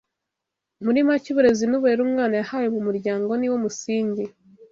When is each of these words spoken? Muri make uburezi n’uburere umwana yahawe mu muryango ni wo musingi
Muri 0.83 0.99
make 1.07 1.27
uburezi 1.31 1.65
n’uburere 1.67 2.01
umwana 2.07 2.33
yahawe 2.41 2.67
mu 2.75 2.81
muryango 2.87 3.31
ni 3.35 3.47
wo 3.51 3.57
musingi 3.63 4.23